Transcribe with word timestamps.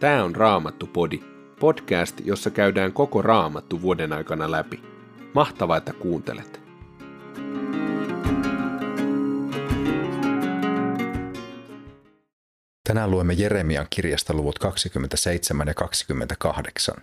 Tämä 0.00 0.24
on 0.24 0.36
Raamattu-podi, 0.36 1.20
podcast, 1.60 2.20
jossa 2.24 2.50
käydään 2.50 2.92
koko 2.92 3.22
Raamattu 3.22 3.82
vuoden 3.82 4.12
aikana 4.12 4.50
läpi. 4.50 4.82
Mahtavaa, 5.34 5.76
että 5.76 5.92
kuuntelet! 5.92 6.60
Tänään 12.88 13.10
luemme 13.10 13.32
Jeremian 13.32 13.86
kirjasta 13.90 14.34
luvut 14.34 14.58
27 14.58 15.68
ja 15.68 15.74
28. 15.74 16.94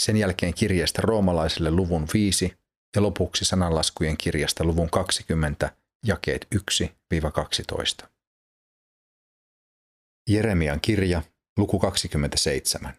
Sen 0.00 0.16
jälkeen 0.16 0.54
kirjeestä 0.54 1.02
roomalaisille 1.02 1.70
luvun 1.70 2.06
5 2.14 2.54
ja 2.96 3.02
lopuksi 3.02 3.44
sananlaskujen 3.44 4.16
kirjasta 4.16 4.64
luvun 4.64 4.90
20 4.90 5.70
jakeet 6.06 6.46
1-12. 6.54 8.06
Jeremian 10.30 10.80
kirja, 10.80 11.22
luku 11.56 11.78
27. 11.78 12.94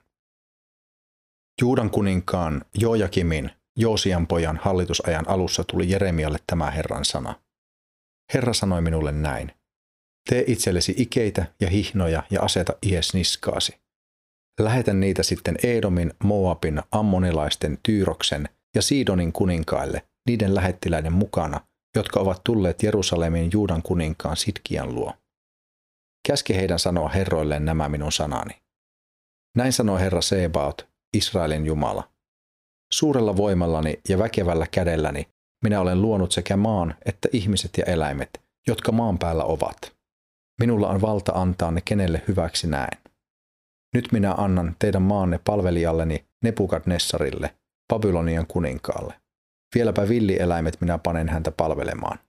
Juudan 1.62 1.90
kuninkaan 1.90 2.66
Joakimin, 2.80 3.52
Joosian 3.78 4.28
pojan 4.28 4.60
hallitusajan 4.64 5.30
alussa 5.30 5.64
tuli 5.64 5.90
Jeremialle 5.90 6.38
tämä 6.48 6.72
Herran 6.72 7.06
sana. 7.06 7.36
Herra 8.34 8.54
sanoi 8.54 8.82
minulle 8.82 9.12
näin. 9.12 9.52
Tee 10.30 10.44
itsellesi 10.48 10.94
ikeitä 10.98 11.46
ja 11.60 11.70
hihnoja 11.70 12.24
ja 12.30 12.42
aseta 12.42 12.74
ies 12.86 13.14
niskaasi. 13.14 13.80
Lähetä 14.60 14.94
niitä 14.94 15.24
sitten 15.24 15.56
Edomin, 15.64 16.14
Moabin, 16.24 16.82
Ammonilaisten, 16.92 17.80
Tyyroksen 17.84 18.50
ja 18.76 18.82
Siidonin 18.82 19.34
kuninkaille 19.34 20.04
niiden 20.28 20.56
lähettiläiden 20.56 21.14
mukana, 21.14 21.62
jotka 21.96 22.20
ovat 22.20 22.42
tulleet 22.44 22.84
Jerusalemin 22.84 23.50
Juudan 23.54 23.82
kuninkaan 23.82 24.38
Sitkian 24.38 24.96
luo. 24.96 25.14
Käski 26.28 26.56
heidän 26.56 26.80
sanoa 26.80 27.10
herroilleen 27.10 27.66
nämä 27.66 27.90
minun 27.90 28.12
sanani. 28.12 28.62
Näin 29.58 29.74
sanoo 29.74 29.98
Herra 29.98 30.22
Sebaot, 30.22 30.88
Israelin 31.18 31.66
Jumala. 31.66 32.12
Suurella 32.94 33.38
voimallani 33.38 34.00
ja 34.10 34.18
väkevällä 34.18 34.68
kädelläni 34.72 35.28
minä 35.64 35.82
olen 35.82 36.02
luonut 36.02 36.32
sekä 36.32 36.58
maan 36.58 36.96
että 37.06 37.30
ihmiset 37.32 37.72
ja 37.78 37.84
eläimet, 37.86 38.42
jotka 38.68 38.92
maan 38.92 39.20
päällä 39.20 39.44
ovat. 39.44 39.96
Minulla 40.60 40.90
on 40.90 41.02
valta 41.02 41.32
antaa 41.36 41.72
ne 41.72 41.82
kenelle 41.86 42.22
hyväksi 42.28 42.68
näen. 42.68 42.98
Nyt 43.96 44.12
minä 44.12 44.34
annan 44.34 44.76
teidän 44.80 45.02
maanne 45.02 45.40
palvelijalleni 45.46 46.26
Nebukadnessarille, 46.44 47.56
Babylonian 47.94 48.48
kuninkaalle. 48.48 49.14
Vieläpä 49.76 50.10
villieläimet 50.10 50.82
minä 50.82 50.98
panen 50.98 51.30
häntä 51.30 51.52
palvelemaan. 51.52 52.20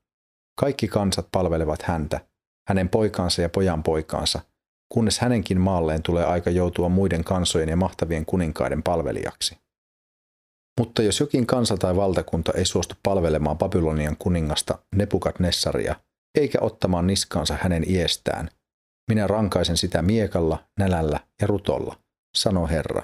Kaikki 0.60 0.88
kansat 0.88 1.28
palvelevat 1.32 1.82
häntä, 1.82 2.27
hänen 2.68 2.88
poikaansa 2.88 3.42
ja 3.42 3.48
pojan 3.48 3.82
poikaansa, 3.82 4.40
kunnes 4.94 5.18
hänenkin 5.18 5.60
maalleen 5.60 6.02
tulee 6.02 6.24
aika 6.24 6.50
joutua 6.50 6.88
muiden 6.88 7.24
kansojen 7.24 7.68
ja 7.68 7.76
mahtavien 7.76 8.26
kuninkaiden 8.26 8.82
palvelijaksi. 8.82 9.58
Mutta 10.80 11.02
jos 11.02 11.20
jokin 11.20 11.46
kansa 11.46 11.76
tai 11.76 11.96
valtakunta 11.96 12.52
ei 12.52 12.64
suostu 12.64 12.94
palvelemaan 13.02 13.58
Babylonian 13.58 14.16
kuningasta 14.18 14.78
Nebukadnessaria, 14.94 15.94
eikä 16.38 16.58
ottamaan 16.60 17.06
niskaansa 17.06 17.58
hänen 17.62 17.90
iestään, 17.90 18.48
minä 19.10 19.26
rankaisen 19.26 19.76
sitä 19.76 20.02
miekalla, 20.02 20.64
nälällä 20.78 21.20
ja 21.40 21.46
rutolla, 21.46 21.98
sanoo 22.36 22.66
Herra. 22.66 23.02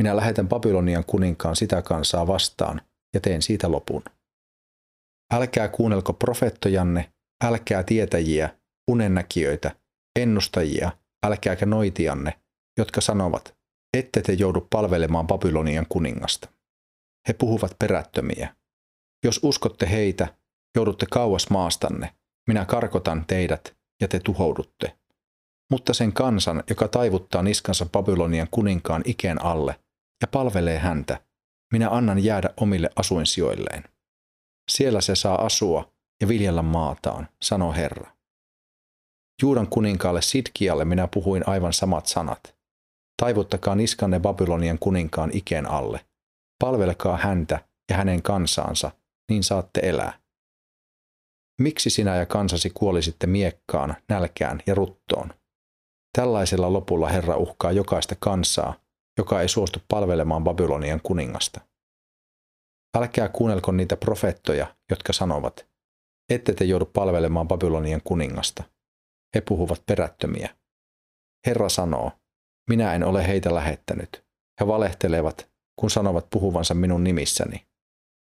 Minä 0.00 0.16
lähetän 0.16 0.48
Babylonian 0.48 1.04
kuninkaan 1.04 1.56
sitä 1.56 1.82
kansaa 1.82 2.26
vastaan 2.26 2.80
ja 3.14 3.20
teen 3.20 3.42
siitä 3.42 3.70
lopun. 3.70 4.02
Älkää 5.34 5.68
kuunnelko 5.68 6.12
profettojanne, 6.12 7.11
älkää 7.42 7.82
tietäjiä, 7.82 8.58
unennäkijöitä, 8.90 9.76
ennustajia, 10.18 10.92
älkääkä 11.26 11.66
noitianne, 11.66 12.40
jotka 12.78 13.00
sanovat, 13.00 13.56
ette 13.96 14.22
te 14.22 14.32
joudu 14.32 14.66
palvelemaan 14.70 15.26
Babylonian 15.26 15.86
kuningasta. 15.88 16.48
He 17.28 17.32
puhuvat 17.32 17.76
perättömiä. 17.78 18.56
Jos 19.24 19.40
uskotte 19.42 19.90
heitä, 19.90 20.34
joudutte 20.76 21.06
kauas 21.10 21.50
maastanne, 21.50 22.14
minä 22.48 22.64
karkotan 22.64 23.24
teidät 23.26 23.76
ja 24.00 24.08
te 24.08 24.20
tuhoudutte. 24.20 24.98
Mutta 25.70 25.94
sen 25.94 26.12
kansan, 26.12 26.62
joka 26.70 26.88
taivuttaa 26.88 27.42
niskansa 27.42 27.86
Babylonian 27.86 28.48
kuninkaan 28.50 29.02
ikeen 29.04 29.44
alle 29.44 29.80
ja 30.22 30.28
palvelee 30.28 30.78
häntä, 30.78 31.20
minä 31.72 31.90
annan 31.90 32.24
jäädä 32.24 32.50
omille 32.56 32.90
asuinsijoilleen. 32.96 33.84
Siellä 34.70 35.00
se 35.00 35.16
saa 35.16 35.44
asua 35.44 35.91
ja 36.22 36.28
viljellä 36.28 36.62
maataan, 36.62 37.28
sanoo 37.42 37.72
Herra. 37.72 38.12
Juudan 39.42 39.66
kuninkaalle 39.66 40.22
Sidkialle 40.22 40.84
minä 40.84 41.08
puhuin 41.08 41.48
aivan 41.48 41.72
samat 41.72 42.06
sanat. 42.06 42.56
Taivuttakaa 43.22 43.74
niskanne 43.74 44.20
Babylonian 44.20 44.78
kuninkaan 44.78 45.30
ikeen 45.32 45.70
alle. 45.70 46.00
Palvelkaa 46.58 47.16
häntä 47.16 47.64
ja 47.90 47.96
hänen 47.96 48.22
kansaansa, 48.22 48.90
niin 49.30 49.44
saatte 49.44 49.80
elää. 49.84 50.12
Miksi 51.60 51.90
sinä 51.90 52.16
ja 52.16 52.26
kansasi 52.26 52.70
kuolisitte 52.70 53.26
miekkaan, 53.26 53.96
nälkään 54.08 54.62
ja 54.66 54.74
ruttoon? 54.74 55.34
Tällaisella 56.18 56.72
lopulla 56.72 57.08
Herra 57.08 57.36
uhkaa 57.36 57.72
jokaista 57.72 58.14
kansaa, 58.18 58.74
joka 59.18 59.40
ei 59.40 59.48
suostu 59.48 59.78
palvelemaan 59.88 60.44
Babylonian 60.44 61.00
kuningasta. 61.02 61.60
Älkää 62.96 63.28
kuunnelko 63.28 63.72
niitä 63.72 63.96
profeettoja, 63.96 64.76
jotka 64.90 65.12
sanovat, 65.12 65.71
ette 66.30 66.52
te 66.52 66.64
joudu 66.64 66.84
palvelemaan 66.84 67.48
Babylonian 67.48 68.00
kuningasta. 68.04 68.62
He 69.34 69.40
puhuvat 69.40 69.82
perättömiä. 69.86 70.56
Herra 71.46 71.68
sanoo, 71.68 72.12
minä 72.68 72.94
en 72.94 73.04
ole 73.04 73.26
heitä 73.26 73.54
lähettänyt. 73.54 74.24
He 74.60 74.66
valehtelevat, 74.66 75.50
kun 75.80 75.90
sanovat 75.90 76.30
puhuvansa 76.30 76.74
minun 76.74 77.04
nimissäni. 77.04 77.66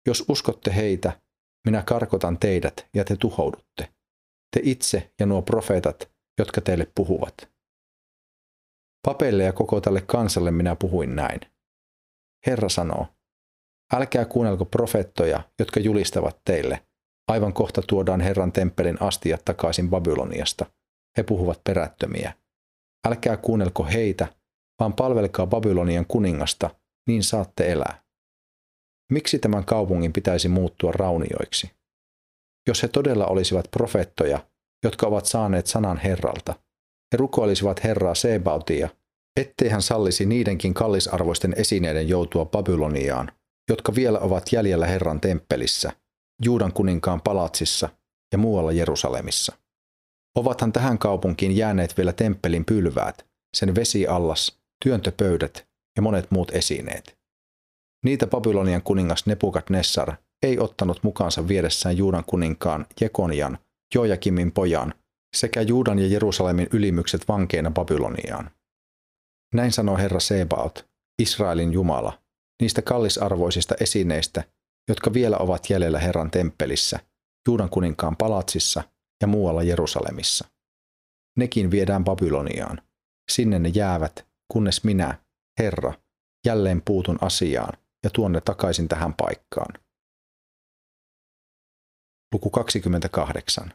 Jos 0.06 0.24
uskotte 0.28 0.74
heitä, 0.74 1.20
minä 1.66 1.82
karkotan 1.82 2.38
teidät 2.38 2.86
ja 2.94 3.04
te 3.04 3.16
tuhoudutte. 3.16 3.92
Te 4.56 4.60
itse 4.62 5.12
ja 5.20 5.26
nuo 5.26 5.42
profeetat, 5.42 6.10
jotka 6.38 6.60
teille 6.60 6.92
puhuvat. 6.94 7.34
Papeille 9.06 9.44
ja 9.44 9.52
koko 9.52 9.80
tälle 9.80 10.00
kansalle 10.00 10.50
minä 10.50 10.76
puhuin 10.76 11.16
näin. 11.16 11.40
Herra 12.46 12.68
sanoo, 12.68 13.06
älkää 13.94 14.24
kuunnelko 14.24 14.64
profeettoja, 14.64 15.42
jotka 15.58 15.80
julistavat 15.80 16.40
teille. 16.44 16.87
Aivan 17.28 17.52
kohta 17.52 17.82
tuodaan 17.86 18.20
Herran 18.20 18.52
temppelin 18.52 19.02
astiat 19.02 19.44
takaisin 19.44 19.90
Babyloniasta. 19.90 20.66
He 21.16 21.22
puhuvat 21.22 21.60
perättömiä. 21.64 22.32
Älkää 23.06 23.36
kuunnelko 23.36 23.84
heitä, 23.84 24.28
vaan 24.80 24.92
palvelkaa 24.92 25.46
Babylonian 25.46 26.06
kuningasta, 26.06 26.70
niin 27.08 27.22
saatte 27.22 27.72
elää. 27.72 28.02
Miksi 29.12 29.38
tämän 29.38 29.64
kaupungin 29.64 30.12
pitäisi 30.12 30.48
muuttua 30.48 30.92
raunioiksi? 30.92 31.70
Jos 32.68 32.82
he 32.82 32.88
todella 32.88 33.26
olisivat 33.26 33.70
profeettoja, 33.70 34.46
jotka 34.84 35.06
ovat 35.06 35.26
saaneet 35.26 35.66
sanan 35.66 35.96
Herralta, 35.98 36.54
he 37.12 37.16
rukoilisivat 37.16 37.84
Herraa 37.84 38.14
Sebautia, 38.14 38.88
ettei 39.40 39.68
hän 39.68 39.82
sallisi 39.82 40.26
niidenkin 40.26 40.74
kallisarvoisten 40.74 41.54
esineiden 41.56 42.08
joutua 42.08 42.44
Babyloniaan, 42.44 43.32
jotka 43.70 43.94
vielä 43.94 44.18
ovat 44.18 44.52
jäljellä 44.52 44.86
Herran 44.86 45.20
temppelissä, 45.20 45.92
Juudan 46.44 46.72
kuninkaan 46.72 47.20
palatsissa 47.20 47.88
ja 48.32 48.38
muualla 48.38 48.72
Jerusalemissa. 48.72 49.56
Ovathan 50.34 50.72
tähän 50.72 50.98
kaupunkiin 50.98 51.56
jääneet 51.56 51.96
vielä 51.96 52.12
temppelin 52.12 52.64
pylväät, 52.64 53.26
sen 53.56 53.74
vesiallas, 53.74 54.60
työntöpöydät 54.84 55.68
ja 55.96 56.02
monet 56.02 56.30
muut 56.30 56.50
esineet. 56.50 57.18
Niitä 58.04 58.26
Babylonian 58.26 58.82
kuningas 58.82 59.26
Nebukadnessar 59.26 60.16
ei 60.42 60.58
ottanut 60.58 61.02
mukaansa 61.02 61.48
viedessään 61.48 61.96
Juudan 61.96 62.24
kuninkaan 62.24 62.86
Jekonian, 63.00 63.58
Jojakimin 63.94 64.52
pojan, 64.52 64.94
sekä 65.36 65.62
Juudan 65.62 65.98
ja 65.98 66.06
Jerusalemin 66.06 66.68
ylimykset 66.72 67.28
vankeina 67.28 67.70
Babyloniaan. 67.70 68.50
Näin 69.54 69.72
sanoo 69.72 69.96
Herra 69.96 70.20
Sebaot, 70.20 70.88
Israelin 71.22 71.72
Jumala, 71.72 72.18
niistä 72.62 72.82
kallisarvoisista 72.82 73.74
esineistä, 73.80 74.44
jotka 74.88 75.12
vielä 75.12 75.36
ovat 75.36 75.70
jäljellä 75.70 75.98
Herran 75.98 76.30
temppelissä, 76.30 76.98
Juudan 77.48 77.70
kuninkaan 77.70 78.16
palatsissa 78.16 78.82
ja 79.20 79.26
muualla 79.26 79.62
Jerusalemissa. 79.62 80.48
Nekin 81.38 81.70
viedään 81.70 82.04
Babyloniaan. 82.04 82.82
Sinne 83.30 83.58
ne 83.58 83.68
jäävät, 83.68 84.26
kunnes 84.52 84.84
minä, 84.84 85.18
Herra, 85.58 85.92
jälleen 86.46 86.82
puutun 86.84 87.18
asiaan 87.20 87.78
ja 88.04 88.10
tuon 88.10 88.32
ne 88.32 88.40
takaisin 88.40 88.88
tähän 88.88 89.14
paikkaan. 89.14 89.74
Luku 92.34 92.50
28. 92.50 93.72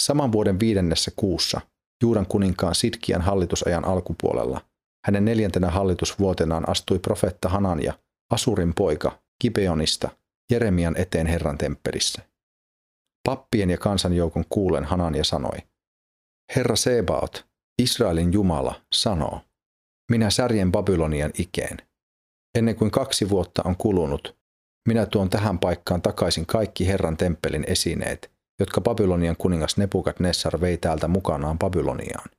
Saman 0.00 0.32
vuoden 0.32 0.60
viidennessä 0.60 1.10
kuussa, 1.16 1.60
Juudan 2.02 2.26
kuninkaan 2.26 2.74
Sidkian 2.74 3.22
hallitusajan 3.22 3.84
alkupuolella, 3.84 4.60
hänen 5.06 5.24
neljäntenä 5.24 5.70
hallitusvuotenaan 5.70 6.68
astui 6.68 6.98
profetta 6.98 7.48
Hanania, 7.48 7.94
Asurin 8.32 8.74
poika, 8.74 9.23
Kibeonista, 9.42 10.08
Jeremian 10.52 10.96
eteen 10.96 11.26
Herran 11.26 11.58
temppelissä. 11.58 12.22
Pappien 13.28 13.70
ja 13.70 13.78
kansanjoukon 13.78 14.44
kuulen 14.48 14.84
Hanania 14.84 15.24
sanoi, 15.24 15.58
Herra 16.56 16.76
Sebaot, 16.76 17.46
Israelin 17.82 18.32
Jumala 18.32 18.82
sanoo, 18.94 19.40
minä 20.10 20.30
särjen 20.30 20.72
Babylonian 20.72 21.30
ikeen. 21.38 21.76
Ennen 22.58 22.76
kuin 22.76 22.90
kaksi 22.90 23.30
vuotta 23.30 23.62
on 23.64 23.76
kulunut, 23.76 24.36
minä 24.88 25.06
tuon 25.06 25.30
tähän 25.30 25.58
paikkaan 25.58 26.02
takaisin 26.02 26.46
kaikki 26.46 26.86
Herran 26.86 27.16
temppelin 27.16 27.64
esineet, 27.66 28.30
jotka 28.60 28.80
Babylonian 28.80 29.36
kuningas 29.36 29.76
Nebukadnessar 29.76 30.60
vei 30.60 30.76
täältä 30.76 31.08
mukanaan 31.08 31.58
Babyloniaan. 31.58 32.30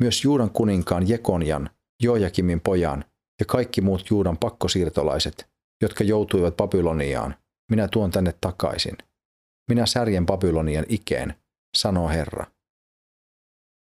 Myös 0.00 0.24
Juudan 0.24 0.50
kuninkaan 0.50 1.08
Jekonjan, 1.08 1.70
Jojakimin 2.02 2.60
pojan 2.60 3.04
ja 3.40 3.46
kaikki 3.46 3.80
muut 3.80 4.10
Juudan 4.10 4.38
pakkosiirtolaiset, 4.38 5.53
jotka 5.84 6.04
joutuivat 6.04 6.56
Babyloniaan, 6.56 7.34
minä 7.70 7.88
tuon 7.88 8.10
tänne 8.10 8.34
takaisin. 8.40 8.98
Minä 9.70 9.86
särjen 9.86 10.26
Babylonian 10.26 10.84
ikeen, 10.88 11.34
sanoo 11.76 12.08
Herra. 12.08 12.46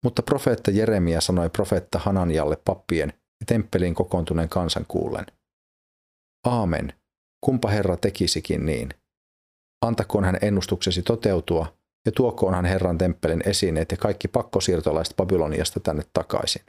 Mutta 0.05 0.23
profeetta 0.23 0.70
Jeremia 0.70 1.20
sanoi 1.20 1.50
profeetta 1.50 1.99
Hananjalle 1.99 2.56
pappien 2.64 3.08
ja 3.41 3.46
temppeliin 3.46 3.94
kokoontuneen 3.94 4.49
kansan 4.49 4.85
kuullen. 4.88 5.26
Aamen, 6.46 6.93
kumpa 7.44 7.69
Herra 7.69 7.97
tekisikin 7.97 8.67
niin. 8.67 8.88
Antakoon 9.85 10.25
hän 10.25 10.38
ennustuksesi 10.43 11.02
toteutua 11.02 11.76
ja 12.06 12.12
tuokoonhan 12.12 12.64
Herran 12.64 12.99
temppelin 12.99 13.49
esineet 13.49 13.90
ja 13.90 13.97
kaikki 13.97 14.29
pakkosiirtolaiset 14.29 15.17
Babyloniasta 15.17 15.81
tänne 15.81 16.02
takaisin. 16.12 16.62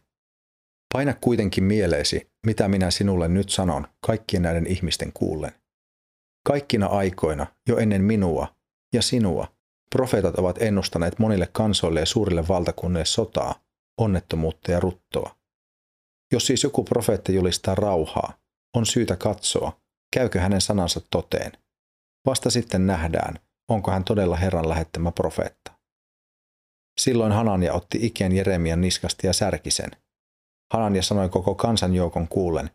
Paina 0.95 1.13
kuitenkin 1.13 1.63
mieleesi, 1.63 2.31
mitä 2.45 2.67
minä 2.67 2.91
sinulle 2.91 3.27
nyt 3.27 3.49
sanon 3.49 3.87
kaikkien 4.05 4.43
näiden 4.43 4.67
ihmisten 4.67 5.13
kuullen. 5.13 5.51
Kaikkina 6.47 6.87
aikoina, 6.87 7.47
jo 7.69 7.77
ennen 7.77 8.03
minua 8.03 8.55
ja 8.93 9.01
sinua, 9.01 9.47
profeetat 9.95 10.35
ovat 10.35 10.61
ennustaneet 10.61 11.19
monille 11.19 11.49
kansoille 11.51 11.99
ja 11.99 12.05
suurille 12.05 12.47
valtakunnille 12.47 13.05
sotaa, 13.05 13.55
onnettomuutta 13.97 14.71
ja 14.71 14.79
ruttoa. 14.79 15.35
Jos 16.33 16.47
siis 16.47 16.63
joku 16.63 16.83
profeetta 16.83 17.31
julistaa 17.31 17.75
rauhaa, 17.75 18.33
on 18.75 18.85
syytä 18.85 19.15
katsoa, 19.15 19.79
käykö 20.13 20.39
hänen 20.39 20.61
sanansa 20.61 21.01
toteen. 21.11 21.51
Vasta 22.25 22.49
sitten 22.49 22.87
nähdään, 22.87 23.39
onko 23.69 23.91
hän 23.91 24.03
todella 24.03 24.35
Herran 24.35 24.69
lähettämä 24.69 25.11
profeetta. 25.11 25.71
Silloin 26.99 27.31
Hanania 27.31 27.73
otti 27.73 27.99
ikien 28.01 28.35
Jeremian 28.35 28.81
niskasta 28.81 29.27
ja 29.27 29.33
särki 29.33 29.71
sen. 29.71 29.91
Hanania 30.73 31.01
sanoi 31.01 31.29
koko 31.29 31.55
kansanjoukon 31.55 32.27
kuulen, 32.27 32.69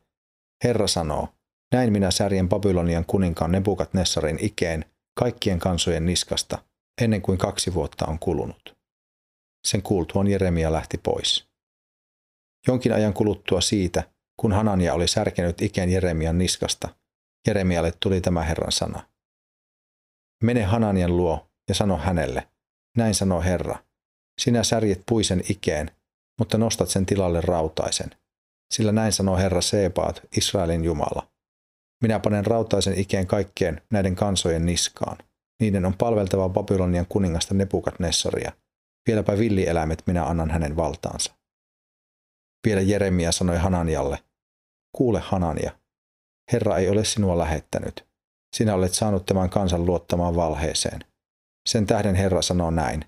Herra 0.64 0.86
sanoo, 0.86 1.28
näin 1.72 1.92
minä 1.92 2.10
särjen 2.10 2.48
Babylonian 2.48 3.04
kuninkaan 3.04 3.52
Nebukadnessarin 3.52 4.38
ikeen 4.40 4.84
kaikkien 5.18 5.58
kansojen 5.58 6.06
niskasta, 6.06 6.58
ennen 7.02 7.22
kuin 7.22 7.38
kaksi 7.38 7.74
vuotta 7.74 8.06
on 8.06 8.18
kulunut. 8.18 8.78
Sen 9.66 9.82
kuultuaan 9.82 10.26
Jeremia 10.26 10.72
lähti 10.72 10.98
pois. 10.98 11.48
Jonkin 12.66 12.92
ajan 12.92 13.14
kuluttua 13.14 13.60
siitä, 13.60 14.02
kun 14.40 14.52
Hanania 14.52 14.94
oli 14.94 15.08
särkenyt 15.08 15.62
ikeen 15.62 15.90
Jeremian 15.90 16.38
niskasta, 16.38 16.88
Jeremialle 17.46 17.92
tuli 18.00 18.20
tämä 18.20 18.44
Herran 18.44 18.72
sana. 18.72 19.06
Mene 20.42 20.62
Hananian 20.62 21.16
luo 21.16 21.50
ja 21.68 21.74
sano 21.74 21.96
hänelle, 21.96 22.48
näin 22.96 23.14
sanoo 23.14 23.42
Herra, 23.42 23.78
sinä 24.40 24.62
särjet 24.62 25.02
puisen 25.08 25.42
ikeen, 25.50 25.90
mutta 26.40 26.58
nostat 26.58 26.88
sen 26.88 27.06
tilalle 27.06 27.40
rautaisen. 27.40 28.10
Sillä 28.74 28.92
näin 28.92 29.12
sanoo 29.12 29.36
Herra 29.36 29.60
Sebaat, 29.60 30.22
Israelin 30.36 30.84
Jumala. 30.84 31.26
Minä 32.02 32.20
panen 32.20 32.46
rautaisen 32.46 32.98
ikeen 32.98 33.26
kaikkeen 33.26 33.82
näiden 33.90 34.16
kansojen 34.16 34.66
niskaan. 34.66 35.18
Niiden 35.60 35.84
on 35.84 35.94
palveltava 35.94 36.48
Babylonian 36.48 37.06
kuningasta 37.08 37.54
Nebukadnessaria. 37.54 38.52
Vieläpä 39.08 39.38
villieläimet 39.38 40.02
minä 40.06 40.24
annan 40.24 40.50
hänen 40.50 40.76
valtaansa. 40.76 41.34
Vielä 42.66 42.80
Jeremia 42.80 43.32
sanoi 43.32 43.56
Hananialle, 43.56 44.18
kuule 44.96 45.20
Hanania, 45.20 45.72
Herra 46.52 46.76
ei 46.76 46.88
ole 46.88 47.04
sinua 47.04 47.38
lähettänyt. 47.38 48.06
Sinä 48.56 48.74
olet 48.74 48.94
saanut 48.94 49.26
tämän 49.26 49.50
kansan 49.50 49.86
luottamaan 49.86 50.36
valheeseen. 50.36 51.04
Sen 51.68 51.86
tähden 51.86 52.14
Herra 52.14 52.42
sanoo 52.42 52.70
näin, 52.70 53.04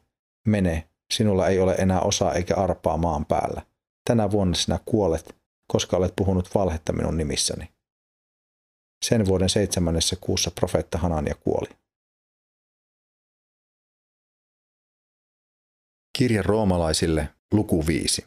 mene, 0.48 0.88
sinulla 1.12 1.48
ei 1.48 1.60
ole 1.60 1.74
enää 1.74 2.00
osaa 2.00 2.32
eikä 2.32 2.54
arpaa 2.54 2.96
maan 2.96 3.26
päällä. 3.26 3.62
Tänä 4.04 4.30
vuonna 4.30 4.54
sinä 4.54 4.78
kuolet, 4.84 5.36
koska 5.66 5.96
olet 5.96 6.16
puhunut 6.16 6.54
valhetta 6.54 6.92
minun 6.92 7.16
nimissäni. 7.16 7.72
Sen 9.04 9.26
vuoden 9.26 9.48
seitsemännessä 9.48 10.16
kuussa 10.20 10.50
profeetta 10.50 10.98
Hanania 10.98 11.34
kuoli. 11.34 11.68
Kirja 16.18 16.42
roomalaisille, 16.42 17.28
luku 17.52 17.86
5. 17.86 18.26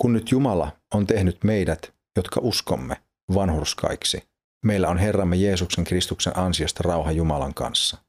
Kun 0.00 0.12
nyt 0.12 0.30
Jumala 0.30 0.72
on 0.94 1.06
tehnyt 1.06 1.44
meidät, 1.44 1.94
jotka 2.16 2.40
uskomme, 2.40 3.02
vanhurskaiksi, 3.34 4.28
meillä 4.64 4.88
on 4.88 4.98
Herramme 4.98 5.36
Jeesuksen 5.36 5.84
Kristuksen 5.84 6.38
ansiosta 6.38 6.82
rauha 6.82 7.12
Jumalan 7.12 7.54
kanssa. 7.54 8.05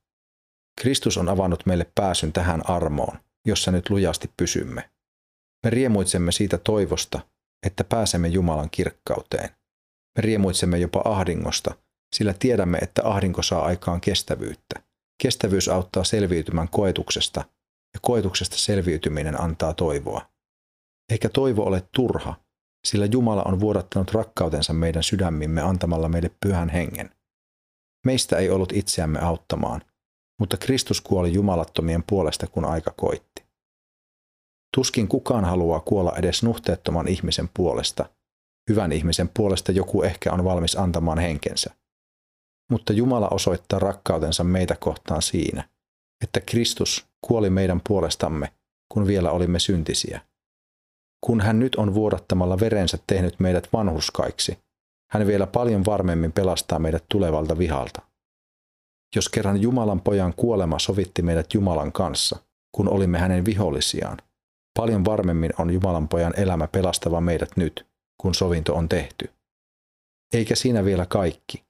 Kristus 0.82 1.18
on 1.18 1.30
avannut 1.30 1.66
meille 1.66 1.92
pääsyn 1.96 2.34
tähän 2.34 2.70
armoon, 2.70 3.20
jossa 3.46 3.72
nyt 3.72 3.90
lujasti 3.90 4.32
pysymme. 4.38 4.90
Me 5.64 5.70
riemuitsemme 5.70 6.32
siitä 6.32 6.58
toivosta, 6.58 7.20
että 7.66 7.84
pääsemme 7.84 8.28
Jumalan 8.28 8.70
kirkkauteen. 8.70 9.50
Me 10.18 10.22
riemuitsemme 10.22 10.78
jopa 10.78 11.02
ahdingosta, 11.06 11.74
sillä 12.16 12.34
tiedämme, 12.40 12.78
että 12.78 13.02
ahdinko 13.06 13.44
saa 13.44 13.66
aikaan 13.66 14.02
kestävyyttä. 14.02 14.84
Kestävyys 15.24 15.70
auttaa 15.70 16.04
selviytymään 16.04 16.70
koetuksesta, 16.70 17.40
ja 17.94 18.00
koetuksesta 18.02 18.58
selviytyminen 18.58 19.42
antaa 19.42 19.74
toivoa. 19.74 20.30
Eikä 21.12 21.30
toivo 21.30 21.64
ole 21.64 21.88
turha, 21.92 22.36
sillä 22.88 23.06
Jumala 23.06 23.44
on 23.44 23.60
vuodattanut 23.60 24.12
rakkautensa 24.12 24.74
meidän 24.74 25.04
sydämimme 25.04 25.62
antamalla 25.62 26.10
meille 26.10 26.32
pyhän 26.46 26.70
hengen. 26.70 27.10
Meistä 28.06 28.38
ei 28.38 28.50
ollut 28.50 28.72
itseämme 28.72 29.20
auttamaan, 29.20 29.82
mutta 30.40 30.58
Kristus 30.58 31.02
kuoli 31.02 31.34
jumalattomien 31.34 32.04
puolesta, 32.08 32.48
kun 32.48 32.66
aika 32.66 32.94
koitti. 32.98 33.44
Tuskin 34.76 35.08
kukaan 35.08 35.46
haluaa 35.46 35.80
kuolla 35.80 36.14
edes 36.18 36.44
nuhteettoman 36.44 37.08
ihmisen 37.08 37.50
puolesta. 37.54 38.10
Hyvän 38.70 38.92
ihmisen 38.92 39.30
puolesta 39.38 39.72
joku 39.72 40.02
ehkä 40.02 40.34
on 40.34 40.44
valmis 40.44 40.76
antamaan 40.76 41.20
henkensä. 41.20 41.74
Mutta 42.72 42.94
Jumala 42.94 43.28
osoittaa 43.30 43.80
rakkautensa 43.80 44.44
meitä 44.44 44.76
kohtaan 44.80 45.22
siinä, 45.22 45.70
että 46.24 46.42
Kristus 46.42 47.06
kuoli 47.28 47.50
meidän 47.50 47.82
puolestamme, 47.88 48.54
kun 48.94 49.08
vielä 49.08 49.32
olimme 49.32 49.60
syntisiä. 49.60 50.22
Kun 51.26 51.42
hän 51.42 51.60
nyt 51.60 51.76
on 51.76 51.94
vuodattamalla 51.94 52.60
verensä 52.60 52.98
tehnyt 53.08 53.40
meidät 53.40 53.70
vanhuskaiksi, 53.74 54.58
hän 55.12 55.28
vielä 55.28 55.48
paljon 55.48 55.86
varmemmin 55.86 56.32
pelastaa 56.32 56.80
meidät 56.80 57.04
tulevalta 57.10 57.58
vihalta. 57.58 58.02
Jos 59.16 59.30
kerran 59.30 59.62
Jumalan 59.62 60.02
pojan 60.02 60.34
kuolema 60.34 60.80
sovitti 60.80 61.22
meidät 61.22 61.54
Jumalan 61.54 61.92
kanssa, 61.92 62.40
kun 62.76 62.90
olimme 62.90 63.20
hänen 63.20 63.46
vihollisiaan, 63.46 64.18
paljon 64.78 65.06
varmemmin 65.06 65.52
on 65.58 65.74
Jumalan 65.74 66.08
pojan 66.08 66.34
elämä 66.40 66.68
pelastava 66.68 67.22
meidät 67.22 67.58
nyt, 67.58 67.88
kun 68.22 68.36
sovinto 68.36 68.76
on 68.76 68.90
tehty. 68.90 69.30
Eikä 70.34 70.56
siinä 70.56 70.86
vielä 70.86 71.06
kaikki. 71.06 71.64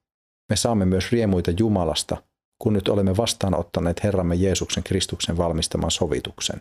Me 0.50 0.56
saamme 0.56 0.86
myös 0.86 1.12
riemuita 1.12 1.52
Jumalasta, 1.60 2.24
kun 2.64 2.74
nyt 2.74 2.88
olemme 2.88 3.18
vastaanottaneet 3.18 4.04
Herramme 4.04 4.36
Jeesuksen 4.36 4.84
Kristuksen 4.84 5.38
valmistaman 5.38 5.92
sovituksen. 5.92 6.60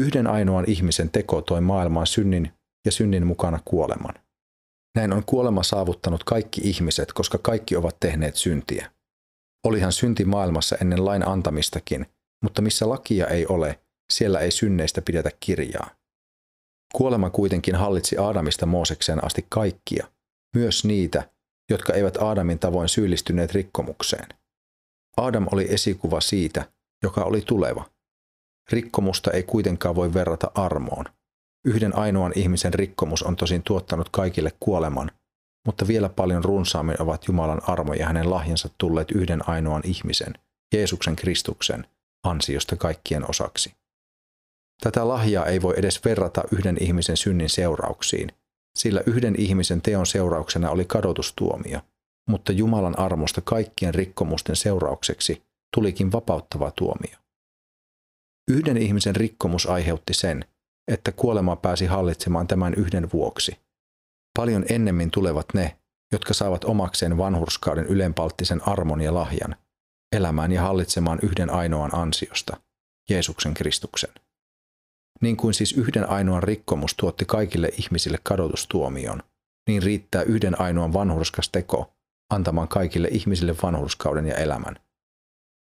Yhden 0.00 0.26
ainoan 0.26 0.64
ihmisen 0.68 1.10
teko 1.10 1.42
toi 1.42 1.60
maailmaan 1.60 2.06
synnin 2.06 2.52
ja 2.86 2.92
synnin 2.92 3.26
mukana 3.26 3.60
kuoleman. 3.64 4.14
Näin 4.96 5.12
on 5.12 5.24
kuolema 5.26 5.62
saavuttanut 5.62 6.24
kaikki 6.24 6.60
ihmiset, 6.64 7.12
koska 7.12 7.38
kaikki 7.38 7.76
ovat 7.76 7.96
tehneet 8.00 8.36
syntiä. 8.36 8.90
Olihan 9.66 9.92
synti 9.92 10.24
maailmassa 10.24 10.76
ennen 10.80 11.04
lain 11.04 11.28
antamistakin, 11.28 12.06
mutta 12.42 12.62
missä 12.62 12.88
lakia 12.88 13.26
ei 13.26 13.46
ole, 13.46 13.80
siellä 14.12 14.40
ei 14.40 14.50
synneistä 14.50 15.02
pidetä 15.02 15.30
kirjaa. 15.40 15.90
Kuolema 16.94 17.30
kuitenkin 17.30 17.74
hallitsi 17.74 18.18
Aadamista 18.18 18.66
Moosekseen 18.66 19.24
asti 19.24 19.46
kaikkia, 19.48 20.06
myös 20.56 20.84
niitä, 20.84 21.30
jotka 21.70 21.92
eivät 21.92 22.16
Aadamin 22.16 22.58
tavoin 22.58 22.88
syyllistyneet 22.88 23.52
rikkomukseen. 23.52 24.28
Aadam 25.16 25.46
oli 25.52 25.74
esikuva 25.74 26.20
siitä, 26.20 26.72
joka 27.02 27.24
oli 27.24 27.40
tuleva. 27.40 27.90
Rikkomusta 28.72 29.30
ei 29.30 29.42
kuitenkaan 29.42 29.94
voi 29.94 30.14
verrata 30.14 30.50
armoon. 30.54 31.04
Yhden 31.66 31.96
ainoan 31.96 32.32
ihmisen 32.36 32.74
rikkomus 32.74 33.22
on 33.22 33.36
tosin 33.36 33.62
tuottanut 33.62 34.08
kaikille 34.08 34.52
kuoleman, 34.60 35.10
mutta 35.66 35.88
vielä 35.88 36.08
paljon 36.08 36.44
runsaammin 36.44 37.02
ovat 37.02 37.28
Jumalan 37.28 37.60
armo 37.66 37.94
ja 37.94 38.06
hänen 38.06 38.30
lahjansa 38.30 38.68
tulleet 38.78 39.10
yhden 39.10 39.48
ainoan 39.48 39.82
ihmisen, 39.84 40.34
Jeesuksen 40.74 41.16
Kristuksen, 41.16 41.86
ansiosta 42.24 42.76
kaikkien 42.76 43.30
osaksi. 43.30 43.74
Tätä 44.80 45.08
lahjaa 45.08 45.46
ei 45.46 45.62
voi 45.62 45.74
edes 45.76 46.04
verrata 46.04 46.42
yhden 46.52 46.76
ihmisen 46.80 47.16
synnin 47.16 47.48
seurauksiin, 47.48 48.32
sillä 48.78 49.02
yhden 49.06 49.34
ihmisen 49.38 49.82
teon 49.82 50.06
seurauksena 50.06 50.70
oli 50.70 50.84
kadotustuomio, 50.84 51.80
mutta 52.28 52.52
Jumalan 52.52 52.98
armosta 52.98 53.40
kaikkien 53.40 53.94
rikkomusten 53.94 54.56
seuraukseksi 54.56 55.42
tulikin 55.74 56.12
vapauttava 56.12 56.70
tuomio. 56.70 57.16
Yhden 58.50 58.76
ihmisen 58.76 59.16
rikkomus 59.16 59.66
aiheutti 59.66 60.14
sen, 60.14 60.44
että 60.88 61.12
kuolema 61.12 61.56
pääsi 61.56 61.86
hallitsemaan 61.86 62.46
tämän 62.46 62.74
yhden 62.74 63.12
vuoksi. 63.12 63.58
Paljon 64.38 64.64
ennemmin 64.70 65.10
tulevat 65.10 65.46
ne, 65.54 65.76
jotka 66.12 66.34
saavat 66.34 66.64
omakseen 66.64 67.16
vanhurskauden 67.16 67.86
ylenpalttisen 67.86 68.68
armon 68.68 69.00
ja 69.00 69.14
lahjan, 69.14 69.56
elämään 70.16 70.52
ja 70.52 70.62
hallitsemaan 70.62 71.18
yhden 71.22 71.50
ainoan 71.50 71.94
ansiosta, 71.94 72.56
Jeesuksen 73.10 73.54
Kristuksen. 73.54 74.10
Niin 75.20 75.36
kuin 75.36 75.54
siis 75.54 75.72
yhden 75.72 76.08
ainoan 76.08 76.42
rikkomus 76.42 76.94
tuotti 76.94 77.24
kaikille 77.24 77.68
ihmisille 77.78 78.18
kadotustuomion, 78.22 79.22
niin 79.68 79.82
riittää 79.82 80.22
yhden 80.22 80.60
ainoan 80.60 80.92
vanhurskas 80.92 81.48
teko 81.48 81.92
antamaan 82.30 82.68
kaikille 82.68 83.08
ihmisille 83.08 83.54
vanhurskauden 83.62 84.26
ja 84.26 84.34
elämän. 84.34 84.76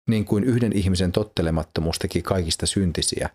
Niin 0.08 0.24
kuin 0.24 0.44
yhden 0.44 0.72
ihmisen 0.72 1.12
tottelemattomuus 1.12 1.98
teki 1.98 2.22
kaikista 2.22 2.66
syntisiä, 2.66 3.30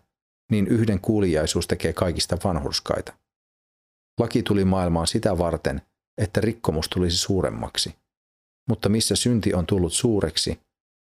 niin 0.50 0.66
yhden 0.66 1.00
kuulijaisuus 1.00 1.66
tekee 1.66 1.92
kaikista 1.92 2.38
vanhurskaita. 2.44 3.12
Laki 4.20 4.42
tuli 4.42 4.64
maailmaan 4.64 5.06
sitä 5.06 5.38
varten, 5.38 5.82
että 6.18 6.40
rikkomus 6.40 6.88
tulisi 6.88 7.16
suuremmaksi. 7.16 7.94
Mutta 8.68 8.88
missä 8.88 9.16
synti 9.16 9.54
on 9.54 9.66
tullut 9.66 9.92
suureksi, 9.92 10.60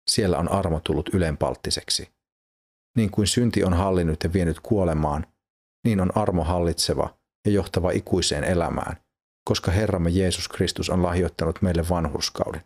siellä 0.09 0.37
on 0.37 0.51
armo 0.51 0.79
tullut 0.79 1.09
ylenpalttiseksi. 1.13 2.09
Niin 2.97 3.11
kuin 3.11 3.27
synti 3.27 3.63
on 3.63 3.73
hallinnut 3.73 4.23
ja 4.23 4.33
vienyt 4.33 4.59
kuolemaan, 4.59 5.27
niin 5.85 5.99
on 5.99 6.17
armo 6.17 6.43
hallitseva 6.43 7.17
ja 7.45 7.51
johtava 7.51 7.91
ikuiseen 7.91 8.43
elämään, 8.43 8.95
koska 9.45 9.71
Herramme 9.71 10.09
Jeesus 10.09 10.47
Kristus 10.47 10.89
on 10.89 11.03
lahjoittanut 11.03 11.61
meille 11.61 11.89
vanhurskauden. 11.89 12.63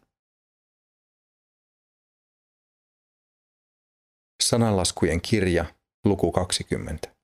Sananlaskujen 4.43 5.21
kirja, 5.21 5.65
luku 6.05 6.31
20. 6.31 7.14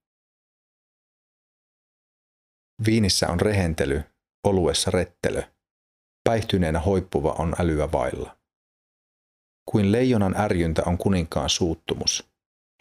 Viinissä 2.86 3.28
on 3.28 3.40
rehentely, 3.40 4.04
oluessa 4.44 4.92
rettelö. 4.92 5.44
Päihtyneenä 6.24 6.80
hoippuva 6.80 7.36
on 7.40 7.56
älyä 7.60 7.92
vailla. 7.92 8.38
Kuin 9.72 9.92
leijonan 9.92 10.36
ärjyntä 10.38 10.82
on 10.86 10.98
kuninkaan 10.98 11.50
suuttumus. 11.50 12.30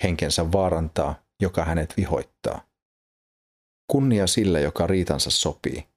Henkensä 0.03 0.53
vaarantaa, 0.53 1.23
joka 1.43 1.65
hänet 1.65 1.97
vihoittaa. 1.97 2.67
Kunnia 3.91 4.27
sille, 4.27 4.61
joka 4.61 4.87
riitansa 4.87 5.31
sopii. 5.31 5.89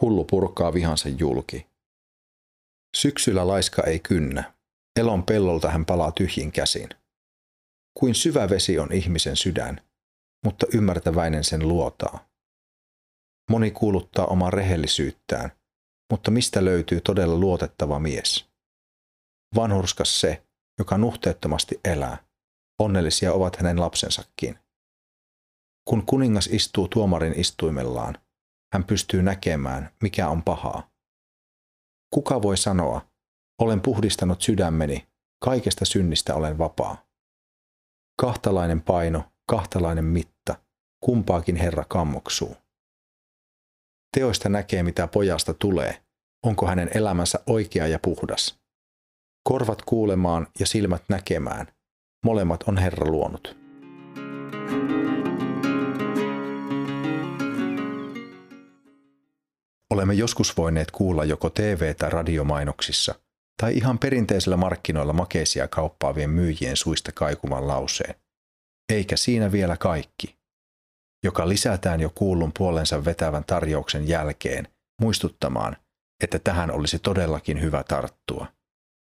Hullu 0.00 0.24
purkaa 0.24 0.74
vihansa 0.74 1.08
julki. 1.08 1.66
Syksyllä 2.96 3.48
laiska 3.48 3.82
ei 3.82 3.98
kynnä. 3.98 4.54
Elon 5.00 5.22
pellolta 5.22 5.70
hän 5.70 5.86
palaa 5.86 6.12
tyhjin 6.12 6.52
käsin. 6.52 6.88
Kuin 7.98 8.14
syvä 8.14 8.50
vesi 8.50 8.78
on 8.78 8.92
ihmisen 8.92 9.36
sydän, 9.36 9.80
mutta 10.44 10.66
ymmärtäväinen 10.74 11.44
sen 11.44 11.68
luotaa. 11.68 12.25
Moni 13.50 13.70
kuuluttaa 13.70 14.26
omaa 14.26 14.50
rehellisyyttään, 14.50 15.50
mutta 16.10 16.30
mistä 16.30 16.64
löytyy 16.64 17.00
todella 17.00 17.36
luotettava 17.36 17.98
mies? 17.98 18.48
Vanhurskas 19.54 20.20
se, 20.20 20.46
joka 20.78 20.98
nuhteettomasti 20.98 21.80
elää. 21.84 22.26
Onnellisia 22.78 23.32
ovat 23.32 23.56
hänen 23.56 23.80
lapsensakin. 23.80 24.58
Kun 25.88 26.06
kuningas 26.06 26.46
istuu 26.46 26.88
tuomarin 26.88 27.40
istuimellaan, 27.40 28.18
hän 28.72 28.84
pystyy 28.84 29.22
näkemään, 29.22 29.90
mikä 30.02 30.28
on 30.28 30.42
pahaa. 30.42 30.90
Kuka 32.14 32.42
voi 32.42 32.56
sanoa, 32.56 33.08
olen 33.60 33.80
puhdistanut 33.80 34.42
sydämeni, 34.42 35.08
kaikesta 35.44 35.84
synnistä 35.84 36.34
olen 36.34 36.58
vapaa. 36.58 37.06
Kahtalainen 38.20 38.82
paino, 38.82 39.24
kahtalainen 39.50 40.04
mitta, 40.04 40.54
kumpaakin 41.04 41.56
Herra 41.56 41.84
kammoksuu. 41.88 42.56
Teoista 44.14 44.48
näkee, 44.48 44.82
mitä 44.82 45.06
pojasta 45.06 45.54
tulee, 45.54 46.02
onko 46.46 46.66
hänen 46.66 46.90
elämänsä 46.94 47.38
oikea 47.46 47.86
ja 47.86 47.98
puhdas. 47.98 48.58
Korvat 49.48 49.82
kuulemaan 49.82 50.46
ja 50.60 50.66
silmät 50.66 51.02
näkemään, 51.08 51.66
molemmat 52.24 52.62
on 52.62 52.78
Herra 52.78 53.10
luonut. 53.10 53.56
Olemme 59.90 60.14
joskus 60.14 60.56
voineet 60.56 60.90
kuulla 60.90 61.24
joko 61.24 61.50
TV- 61.50 61.94
tai 61.94 62.10
radiomainoksissa 62.10 63.14
tai 63.60 63.76
ihan 63.76 63.98
perinteisellä 63.98 64.56
markkinoilla 64.56 65.12
makeisia 65.12 65.68
kauppaavien 65.68 66.30
myyjien 66.30 66.76
suista 66.76 67.12
kaikuvan 67.12 67.68
lauseen. 67.68 68.14
Eikä 68.92 69.16
siinä 69.16 69.52
vielä 69.52 69.76
kaikki 69.76 70.36
joka 71.26 71.48
lisätään 71.48 72.00
jo 72.00 72.10
kuullun 72.14 72.52
puolensa 72.58 73.04
vetävän 73.04 73.44
tarjouksen 73.44 74.08
jälkeen 74.08 74.68
muistuttamaan, 75.00 75.76
että 76.22 76.38
tähän 76.38 76.70
olisi 76.70 76.98
todellakin 76.98 77.60
hyvä 77.60 77.84
tarttua 77.84 78.46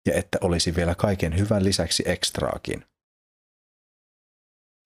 ja 0.06 0.14
että 0.14 0.38
olisi 0.40 0.76
vielä 0.76 0.94
kaiken 0.94 1.38
hyvän 1.38 1.64
lisäksi 1.64 2.02
ekstraakin. 2.06 2.84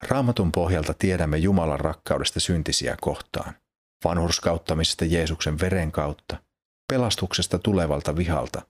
Raamatun 0.08 0.52
pohjalta 0.52 0.94
tiedämme 0.94 1.38
Jumalan 1.38 1.80
rakkaudesta 1.80 2.40
syntisiä 2.40 2.96
kohtaan, 3.00 3.54
vanhurskauttamisesta 4.04 5.04
Jeesuksen 5.04 5.60
veren 5.60 5.92
kautta, 5.92 6.36
pelastuksesta 6.92 7.58
tulevalta 7.58 8.16
vihalta, 8.16 8.62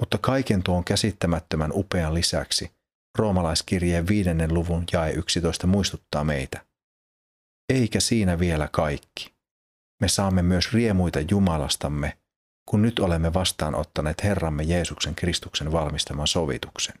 mutta 0.00 0.18
kaiken 0.18 0.62
tuon 0.62 0.84
käsittämättömän 0.84 1.70
upean 1.74 2.14
lisäksi 2.14 2.70
roomalaiskirjeen 3.18 4.08
viidennen 4.08 4.54
luvun 4.54 4.84
jae 4.92 5.12
11 5.12 5.66
muistuttaa 5.66 6.24
meitä. 6.24 6.69
Eikä 7.70 8.00
siinä 8.00 8.38
vielä 8.38 8.68
kaikki. 8.72 9.34
Me 10.00 10.08
saamme 10.08 10.42
myös 10.42 10.72
riemuita 10.72 11.18
Jumalastamme, 11.30 12.18
kun 12.68 12.82
nyt 12.82 12.98
olemme 12.98 13.34
vastaanottaneet 13.34 14.24
Herramme 14.24 14.62
Jeesuksen 14.62 15.14
Kristuksen 15.14 15.72
valmistaman 15.72 16.26
sovituksen. 16.26 16.94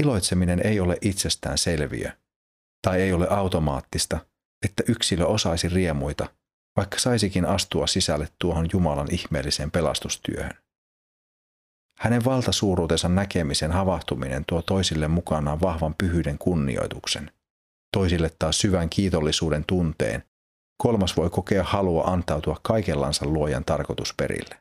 Iloitseminen 0.00 0.66
ei 0.66 0.80
ole 0.80 0.98
itsestään 1.00 1.58
selviö, 1.58 2.10
tai 2.82 3.02
ei 3.02 3.12
ole 3.12 3.28
automaattista, 3.28 4.26
että 4.64 4.82
yksilö 4.88 5.26
osaisi 5.26 5.68
riemuita, 5.68 6.26
vaikka 6.76 6.98
saisikin 6.98 7.46
astua 7.46 7.86
sisälle 7.86 8.28
tuohon 8.38 8.68
Jumalan 8.72 9.08
ihmeelliseen 9.10 9.70
pelastustyöhön. 9.70 10.58
Hänen 11.98 12.24
valtasuuruutensa 12.24 13.08
näkemisen 13.08 13.72
havahtuminen 13.72 14.44
tuo 14.44 14.62
toisille 14.62 15.08
mukanaan 15.08 15.60
vahvan 15.60 15.94
pyhyyden 15.98 16.38
kunnioituksen– 16.38 17.30
toisille 17.96 18.30
taas 18.38 18.60
syvän 18.60 18.90
kiitollisuuden 18.90 19.64
tunteen, 19.64 20.24
kolmas 20.82 21.16
voi 21.16 21.30
kokea 21.30 21.64
halua 21.64 22.04
antautua 22.04 22.56
kaikellansa 22.62 23.26
luojan 23.26 23.64
tarkoitusperille. 23.64 24.60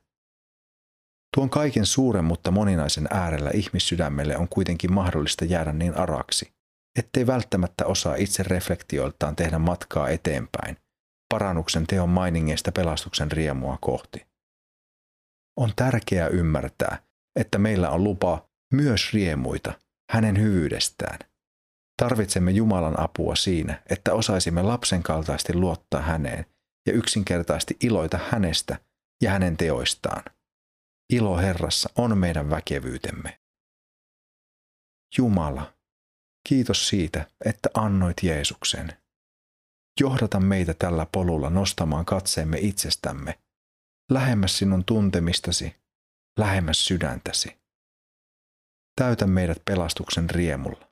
Tuon 1.35 1.49
kaiken 1.49 1.85
suuren 1.85 2.25
mutta 2.25 2.51
moninaisen 2.51 3.07
äärellä 3.11 3.51
ihmissydämelle 3.53 4.37
on 4.37 4.47
kuitenkin 4.47 4.93
mahdollista 4.93 5.45
jäädä 5.45 5.73
niin 5.73 5.97
araksi, 5.97 6.53
ettei 6.99 7.27
välttämättä 7.27 7.85
osaa 7.85 8.15
itse 8.15 8.43
reflektioiltaan 8.43 9.35
tehdä 9.35 9.59
matkaa 9.59 10.09
eteenpäin, 10.09 10.77
parannuksen 11.33 11.87
teon 11.87 12.09
mainingeista 12.09 12.71
pelastuksen 12.71 13.31
riemua 13.31 13.77
kohti. 13.81 14.27
On 15.59 15.71
tärkeää 15.75 16.27
ymmärtää, 16.27 17.03
että 17.39 17.57
meillä 17.57 17.89
on 17.89 18.03
lupa 18.03 18.49
myös 18.73 19.13
riemuita 19.13 19.73
hänen 20.11 20.39
hyvyydestään, 20.39 21.19
Tarvitsemme 21.99 22.51
Jumalan 22.51 22.99
apua 22.99 23.35
siinä, 23.35 23.81
että 23.89 24.13
osaisimme 24.13 24.61
lapsen 24.61 25.03
kaltaisesti 25.03 25.53
luottaa 25.53 26.01
häneen 26.01 26.45
ja 26.85 26.93
yksinkertaisesti 26.93 27.77
iloita 27.83 28.19
hänestä 28.29 28.79
ja 29.21 29.31
hänen 29.31 29.57
teoistaan. 29.57 30.23
Ilo 31.13 31.37
Herrassa 31.37 31.89
on 31.95 32.17
meidän 32.17 32.49
väkevyytemme. 32.49 33.39
Jumala, 35.17 35.73
kiitos 36.49 36.87
siitä, 36.87 37.27
että 37.45 37.69
annoit 37.73 38.17
Jeesuksen. 38.23 38.93
Johdata 39.99 40.39
meitä 40.39 40.73
tällä 40.73 41.07
polulla 41.11 41.49
nostamaan 41.49 42.05
katseemme 42.05 42.57
itsestämme, 42.61 43.39
lähemmäs 44.11 44.57
sinun 44.57 44.85
tuntemistasi, 44.85 45.75
lähemmäs 46.37 46.85
sydäntäsi. 46.85 47.57
Täytä 48.95 49.27
meidät 49.27 49.61
pelastuksen 49.65 50.29
riemulla 50.29 50.88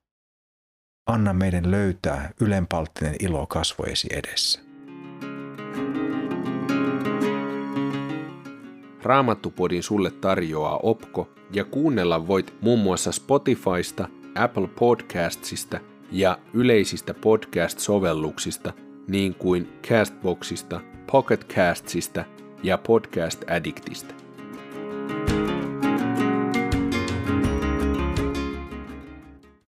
Anna 1.08 1.34
meidän 1.34 1.72
löytää 1.72 2.32
ylenpalttinen 2.42 3.16
ilo 3.20 3.48
kasvojesi 3.48 4.08
edessä. 4.12 4.62
Raamattupodin 9.04 9.84
sulle 9.84 10.12
tarjoaa 10.12 10.80
Opko 10.84 11.30
ja 11.54 11.66
kuunnella 11.66 12.28
voit 12.28 12.54
muun 12.62 12.80
muassa 12.80 13.12
Spotifysta, 13.12 14.08
Apple 14.36 14.68
Podcastsista 14.68 15.80
ja 16.12 16.38
yleisistä 16.54 17.14
podcast-sovelluksista 17.14 18.74
niin 19.08 19.36
kuin 19.36 19.80
Castboxista, 19.88 20.82
Pocketcastsista 21.12 22.26
ja 22.64 22.78
Podcast 22.78 23.44
Addictista. 23.50 24.27